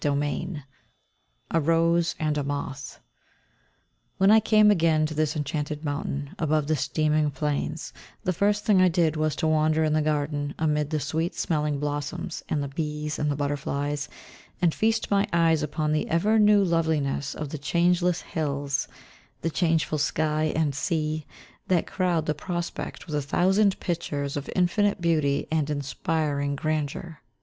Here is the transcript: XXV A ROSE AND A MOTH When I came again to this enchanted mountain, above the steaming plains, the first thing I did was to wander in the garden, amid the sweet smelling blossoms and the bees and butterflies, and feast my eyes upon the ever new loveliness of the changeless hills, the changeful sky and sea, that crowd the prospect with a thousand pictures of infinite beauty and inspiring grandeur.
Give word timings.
XXV 0.03 0.63
A 1.51 1.59
ROSE 1.61 2.15
AND 2.19 2.35
A 2.35 2.43
MOTH 2.43 2.99
When 4.17 4.31
I 4.31 4.39
came 4.39 4.71
again 4.71 5.05
to 5.05 5.13
this 5.13 5.35
enchanted 5.35 5.85
mountain, 5.85 6.33
above 6.39 6.65
the 6.65 6.75
steaming 6.75 7.29
plains, 7.29 7.93
the 8.23 8.33
first 8.33 8.65
thing 8.65 8.81
I 8.81 8.87
did 8.87 9.15
was 9.15 9.35
to 9.35 9.47
wander 9.47 9.83
in 9.83 9.93
the 9.93 10.01
garden, 10.01 10.55
amid 10.57 10.89
the 10.89 10.99
sweet 10.99 11.35
smelling 11.35 11.79
blossoms 11.79 12.41
and 12.49 12.63
the 12.63 12.67
bees 12.67 13.19
and 13.19 13.37
butterflies, 13.37 14.09
and 14.59 14.73
feast 14.73 15.11
my 15.11 15.27
eyes 15.31 15.61
upon 15.61 15.91
the 15.91 16.09
ever 16.09 16.39
new 16.39 16.63
loveliness 16.63 17.35
of 17.35 17.49
the 17.49 17.59
changeless 17.59 18.21
hills, 18.21 18.87
the 19.43 19.51
changeful 19.51 19.99
sky 19.99 20.51
and 20.55 20.73
sea, 20.73 21.27
that 21.67 21.85
crowd 21.85 22.25
the 22.25 22.33
prospect 22.33 23.05
with 23.05 23.13
a 23.15 23.21
thousand 23.21 23.79
pictures 23.79 24.35
of 24.35 24.49
infinite 24.55 24.99
beauty 24.99 25.47
and 25.51 25.69
inspiring 25.69 26.55
grandeur. 26.55 27.19